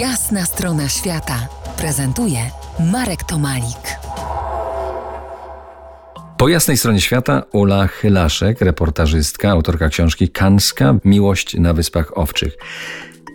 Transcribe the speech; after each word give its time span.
Jasna 0.00 0.44
strona 0.44 0.88
świata 0.88 1.48
prezentuje 1.76 2.38
Marek 2.92 3.24
Tomalik. 3.24 3.98
Po 6.36 6.48
jasnej 6.48 6.76
stronie 6.76 7.00
świata 7.00 7.42
Ula 7.52 7.86
Chylaszek, 7.86 8.60
reportażystka, 8.60 9.50
autorka 9.50 9.88
książki 9.88 10.28
Kanska 10.28 10.94
Miłość 11.04 11.54
na 11.54 11.72
Wyspach 11.72 12.18
Owczych. 12.18 12.56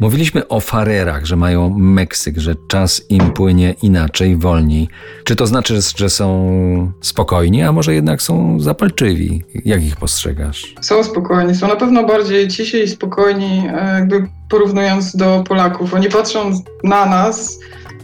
Mówiliśmy 0.02 0.48
o 0.48 0.60
farerach, 0.60 1.26
że 1.26 1.36
mają 1.36 1.70
Meksyk, 1.70 2.38
że 2.38 2.56
czas 2.68 3.02
im 3.10 3.32
płynie 3.32 3.76
inaczej, 3.82 4.36
wolniej. 4.36 4.88
Czy 5.24 5.36
to 5.36 5.48
znaczy, 5.48 5.80
że 5.96 6.10
są 6.10 6.92
spokojni, 7.02 7.64
a 7.64 7.72
może 7.72 7.94
jednak 7.94 8.22
są 8.22 8.60
zapalczywi? 8.60 9.44
Jak 9.66 9.84
ich 9.84 9.96
postrzegasz? 9.96 10.76
Są 10.82 11.04
spokojni, 11.04 11.56
są 11.56 11.68
na 11.68 11.76
pewno 11.76 12.04
bardziej 12.04 12.48
cisi 12.48 12.78
i 12.78 12.88
spokojni, 12.88 13.64
e, 13.74 13.94
jakby 13.94 14.28
porównując 14.50 15.16
do 15.16 15.44
Polaków. 15.48 15.94
Oni 15.94 16.10
patrzą 16.10 16.52
na 16.84 17.06
nas 17.06 17.60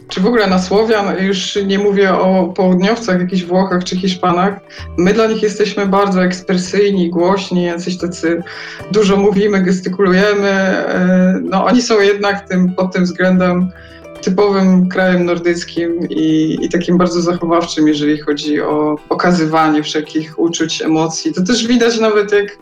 czy 0.09 0.21
w 0.21 0.25
ogóle 0.25 0.47
na 0.47 0.59
Słowian, 0.59 1.05
już 1.19 1.59
nie 1.65 1.79
mówię 1.79 2.13
o 2.13 2.53
południowcach, 2.55 3.19
jakichś 3.19 3.43
Włochach 3.43 3.83
czy 3.83 3.95
Hiszpanach, 3.95 4.59
my 4.97 5.13
dla 5.13 5.27
nich 5.27 5.43
jesteśmy 5.43 5.85
bardzo 5.85 6.23
ekspresyjni, 6.23 7.09
głośni, 7.09 7.63
jacyś 7.63 7.97
tacy 7.97 8.43
dużo 8.91 9.17
mówimy, 9.17 9.63
gestykulujemy. 9.63 10.49
E, 10.49 11.39
no 11.43 11.65
oni 11.65 11.81
są 11.81 12.01
jednak 12.01 12.49
tym, 12.49 12.73
pod 12.75 12.93
tym 12.93 13.03
względem 13.03 13.71
typowym 14.21 14.89
krajem 14.89 15.25
nordyckim 15.25 16.09
i, 16.09 16.57
i, 16.61 16.69
takim 16.69 16.97
bardzo 16.97 17.21
zachowawczym, 17.21 17.87
jeżeli 17.87 18.19
chodzi 18.19 18.61
o 18.61 18.95
okazywanie 19.09 19.83
wszelkich 19.83 20.39
uczuć, 20.39 20.81
emocji. 20.81 21.33
To 21.33 21.43
też 21.43 21.67
widać 21.67 21.99
nawet 21.99 22.31
jak 22.31 22.57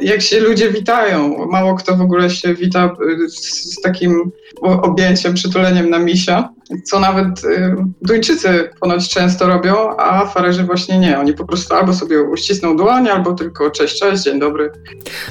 jak 0.00 0.22
się 0.22 0.40
ludzie 0.40 0.70
witają. 0.70 1.46
Mało 1.46 1.74
kto 1.74 1.96
w 1.96 2.00
ogóle 2.00 2.30
się 2.30 2.54
wita 2.54 2.96
y, 3.24 3.28
z, 3.28 3.80
takim 3.80 4.30
objęciem, 4.60 5.34
przytuleniem 5.34 5.90
na 5.90 5.98
misia, 5.98 6.48
co 6.84 7.00
nawet 7.00 7.44
y, 7.44 7.76
Duńczycy 8.02 8.70
ponoć 8.80 9.08
często 9.08 9.46
robią, 9.46 9.96
a 9.96 10.26
Farerzy 10.26 10.64
właśnie 10.64 10.98
nie. 10.98 11.18
Oni 11.18 11.32
po 11.32 11.44
prostu 11.44 11.74
albo 11.74 11.94
sobie 11.94 12.22
uścisną 12.22 12.76
dłoń, 12.76 13.08
albo 13.08 13.32
tylko 13.32 13.70
cześć, 13.70 13.98
cześć, 13.98 14.22
dzień 14.22 14.40
dobry. 14.40 14.70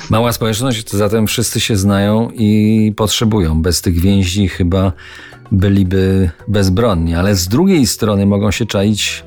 Mała 0.10 0.34
społeczność, 0.34 0.92
zatem 0.92 1.28
wszyscy 1.28 1.60
się 1.60 1.76
znają 1.76 2.30
i 2.34 2.94
potrzebują. 2.98 3.62
Bez 3.62 3.82
tych 3.82 4.00
więzi 4.00 4.48
chyba 4.48 4.94
byliby 5.52 6.30
bezbronni, 6.48 7.16
ale 7.16 7.36
z 7.36 7.48
drugiej 7.48 7.88
strony 7.88 8.26
mogą 8.26 8.52
się 8.52 8.66
czaić 8.66 9.24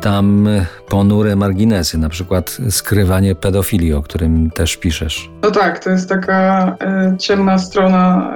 tam 0.00 0.48
ponure 0.88 1.36
marginesy, 1.36 1.98
na 1.98 2.08
przykład 2.08 2.58
skrywanie 2.70 3.34
pedofilii, 3.34 3.92
o 3.92 4.02
którym 4.02 4.50
też 4.50 4.76
piszesz. 4.76 5.30
No 5.42 5.50
tak, 5.50 5.84
to 5.84 5.90
jest 5.90 6.08
taka 6.08 6.70
y, 7.14 7.16
ciemna 7.18 7.58
strona 7.58 8.34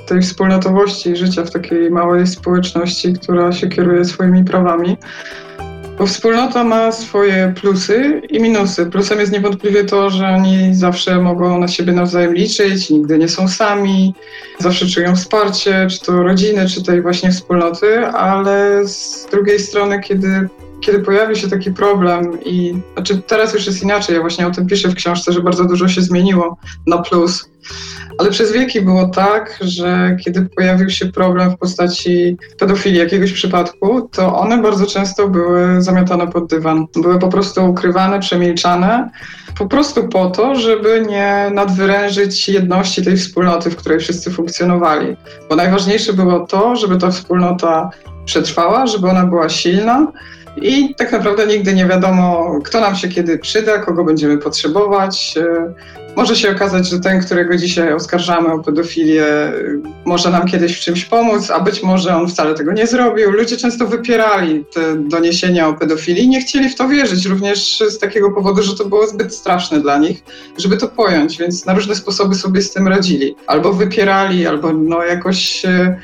y, 0.00 0.06
tej 0.06 0.22
wspólnotowości 0.22 1.16
życia 1.16 1.44
w 1.44 1.50
takiej 1.50 1.90
małej 1.90 2.26
społeczności, 2.26 3.12
która 3.12 3.52
się 3.52 3.68
kieruje 3.68 4.04
swoimi 4.04 4.44
prawami. 4.44 4.96
Bo 5.98 6.06
wspólnota 6.06 6.64
ma 6.64 6.92
swoje 6.92 7.52
plusy 7.60 8.22
i 8.30 8.40
minusy. 8.40 8.86
Plusem 8.86 9.20
jest 9.20 9.32
niewątpliwie 9.32 9.84
to, 9.84 10.10
że 10.10 10.28
oni 10.28 10.74
zawsze 10.74 11.20
mogą 11.20 11.58
na 11.58 11.68
siebie 11.68 11.92
nawzajem 11.92 12.34
liczyć, 12.34 12.90
nigdy 12.90 13.18
nie 13.18 13.28
są 13.28 13.48
sami, 13.48 14.14
zawsze 14.58 14.86
czują 14.86 15.16
wsparcie, 15.16 15.86
czy 15.90 16.00
to 16.00 16.22
rodziny, 16.22 16.68
czy 16.68 16.82
tej 16.82 17.02
właśnie 17.02 17.30
wspólnoty, 17.30 18.06
ale 18.06 18.80
z 18.88 19.26
drugiej 19.30 19.58
strony, 19.58 20.00
kiedy 20.00 20.48
kiedy 20.84 20.98
pojawił 20.98 21.36
się 21.36 21.48
taki 21.48 21.72
problem 21.72 22.38
i 22.44 22.74
znaczy 22.94 23.22
teraz 23.26 23.54
już 23.54 23.66
jest 23.66 23.82
inaczej, 23.82 24.14
ja 24.14 24.20
właśnie 24.20 24.46
o 24.46 24.50
tym 24.50 24.66
piszę 24.66 24.88
w 24.88 24.94
książce, 24.94 25.32
że 25.32 25.40
bardzo 25.40 25.64
dużo 25.64 25.88
się 25.88 26.02
zmieniło 26.02 26.56
na 26.86 26.98
plus, 26.98 27.50
ale 28.18 28.30
przez 28.30 28.52
wieki 28.52 28.80
było 28.80 29.08
tak, 29.08 29.58
że 29.60 30.16
kiedy 30.24 30.42
pojawił 30.56 30.90
się 30.90 31.06
problem 31.06 31.50
w 31.50 31.58
postaci 31.58 32.36
pedofilii 32.58 32.98
jakiegoś 32.98 33.32
przypadku, 33.32 34.08
to 34.12 34.38
one 34.38 34.62
bardzo 34.62 34.86
często 34.86 35.28
były 35.28 35.82
zamiatane 35.82 36.26
pod 36.26 36.46
dywan. 36.46 36.86
Były 37.02 37.18
po 37.18 37.28
prostu 37.28 37.70
ukrywane, 37.70 38.20
przemilczane, 38.20 39.10
po 39.58 39.66
prostu 39.66 40.08
po 40.08 40.30
to, 40.30 40.54
żeby 40.54 41.06
nie 41.08 41.50
nadwyrężyć 41.54 42.48
jedności 42.48 43.04
tej 43.04 43.16
wspólnoty, 43.16 43.70
w 43.70 43.76
której 43.76 44.00
wszyscy 44.00 44.30
funkcjonowali. 44.30 45.16
Bo 45.50 45.56
najważniejsze 45.56 46.12
było 46.12 46.46
to, 46.46 46.76
żeby 46.76 46.96
ta 46.96 47.10
wspólnota 47.10 47.90
przetrwała, 48.24 48.86
żeby 48.86 49.10
ona 49.10 49.26
była 49.26 49.48
silna, 49.48 50.12
i 50.62 50.94
tak 50.94 51.12
naprawdę 51.12 51.46
nigdy 51.46 51.74
nie 51.74 51.86
wiadomo, 51.86 52.58
kto 52.64 52.80
nam 52.80 52.96
się 52.96 53.08
kiedy 53.08 53.38
przyda, 53.38 53.78
kogo 53.78 54.04
będziemy 54.04 54.38
potrzebować. 54.38 55.34
E, 55.36 55.74
może 56.16 56.36
się 56.36 56.50
okazać, 56.50 56.88
że 56.88 57.00
ten, 57.00 57.20
którego 57.20 57.56
dzisiaj 57.56 57.92
oskarżamy 57.92 58.52
o 58.52 58.58
pedofilię, 58.58 59.26
może 60.04 60.30
nam 60.30 60.46
kiedyś 60.46 60.76
w 60.76 60.80
czymś 60.80 61.04
pomóc, 61.04 61.50
a 61.50 61.60
być 61.60 61.82
może 61.82 62.16
on 62.16 62.28
wcale 62.28 62.54
tego 62.54 62.72
nie 62.72 62.86
zrobił. 62.86 63.30
Ludzie 63.30 63.56
często 63.56 63.86
wypierali 63.86 64.64
te 64.74 64.96
doniesienia 64.96 65.68
o 65.68 65.74
pedofilii 65.74 66.28
nie 66.28 66.40
chcieli 66.40 66.68
w 66.68 66.74
to 66.74 66.88
wierzyć, 66.88 67.26
również 67.26 67.82
z 67.88 67.98
takiego 67.98 68.30
powodu, 68.30 68.62
że 68.62 68.76
to 68.76 68.84
było 68.84 69.06
zbyt 69.06 69.34
straszne 69.34 69.80
dla 69.80 69.98
nich, 69.98 70.24
żeby 70.58 70.76
to 70.76 70.88
pojąć, 70.88 71.38
więc 71.38 71.66
na 71.66 71.74
różne 71.74 71.94
sposoby 71.94 72.34
sobie 72.34 72.62
z 72.62 72.72
tym 72.72 72.88
radzili. 72.88 73.36
Albo 73.46 73.72
wypierali, 73.72 74.46
albo 74.46 74.72
no 74.72 75.04
jakoś 75.04 75.64
e, 75.64 75.96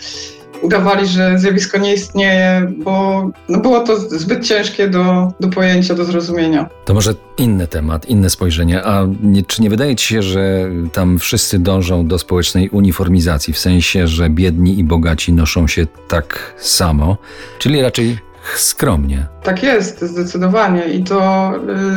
udawali, 0.62 1.06
że 1.06 1.38
zjawisko 1.38 1.78
nie 1.78 1.94
istnieje, 1.94 2.72
bo 2.76 3.26
no 3.48 3.60
było 3.60 3.81
to 3.81 4.00
zbyt 4.00 4.47
ciężkie 4.47 4.88
do, 4.88 5.32
do 5.41 5.48
pojęcia, 5.48 5.94
do 5.94 6.04
zrozumienia. 6.04 6.69
To 6.84 6.94
może 6.94 7.15
inny 7.38 7.66
temat, 7.66 8.09
inne 8.09 8.31
spojrzenie. 8.31 8.84
A 8.84 9.06
nie, 9.22 9.43
czy 9.43 9.62
nie 9.62 9.70
wydaje 9.70 9.97
ci 9.97 10.06
się, 10.06 10.22
że 10.22 10.70
tam 10.93 11.19
wszyscy 11.19 11.59
dążą 11.59 12.06
do 12.06 12.19
społecznej 12.19 12.69
uniformizacji, 12.69 13.54
w 13.54 13.59
sensie, 13.59 14.06
że 14.06 14.31
biedni 14.31 14.78
i 14.78 14.84
bogaci 14.84 15.32
noszą 15.32 15.66
się 15.66 15.87
tak 16.09 16.54
samo, 16.59 17.16
czyli 17.59 17.82
raczej 17.82 18.19
skromnie? 18.56 19.26
Tak 19.43 19.62
jest, 19.62 20.00
zdecydowanie. 20.00 20.84
I 20.84 21.04
to 21.04 21.53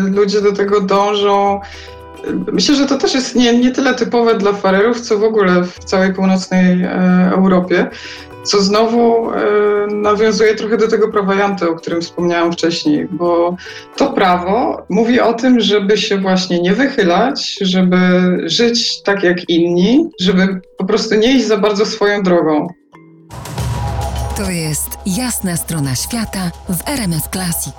y, 0.08 0.10
ludzie 0.10 0.42
do 0.42 0.52
tego 0.52 0.82
dążą. 0.82 1.60
Myślę, 2.52 2.76
że 2.76 2.86
to 2.86 2.98
też 2.98 3.14
jest 3.14 3.36
nie, 3.36 3.60
nie 3.60 3.72
tyle 3.72 3.94
typowe 3.94 4.38
dla 4.38 4.54
farerów, 4.54 5.02
co 5.02 5.18
w 5.18 5.24
ogóle 5.24 5.64
w 5.64 5.80
całej 5.80 6.14
północnej 6.14 6.84
e, 6.84 7.32
Europie 7.36 7.90
co 8.44 8.62
znowu 8.62 9.32
e, 9.32 9.38
nawiązuje 9.88 10.56
trochę 10.56 10.78
do 10.78 10.88
tego 10.88 11.08
prawa 11.08 11.36
Janty, 11.36 11.70
o 11.70 11.76
którym 11.76 12.02
wspomniałam 12.02 12.52
wcześniej, 12.52 13.08
bo 13.12 13.56
to 13.96 14.14
prawo 14.14 14.86
mówi 14.90 15.20
o 15.20 15.34
tym, 15.34 15.60
żeby 15.60 15.98
się 15.98 16.18
właśnie 16.18 16.62
nie 16.62 16.74
wychylać, 16.74 17.58
żeby 17.62 17.98
żyć 18.46 19.04
tak 19.04 19.24
jak 19.24 19.50
inni, 19.50 20.10
żeby 20.20 20.62
po 20.78 20.86
prostu 20.86 21.16
nie 21.16 21.38
iść 21.38 21.48
za 21.48 21.58
bardzo 21.58 21.86
swoją 21.86 22.24
drogą. 22.24 22.68
To 24.38 24.52
jest 24.52 24.90
jasna 25.06 25.58
strona 25.58 25.96
świata 25.96 26.52
w 26.70 26.90
RMS 26.90 27.30
Classic. 27.32 27.74